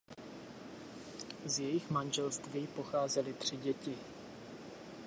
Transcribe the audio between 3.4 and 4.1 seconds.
děti.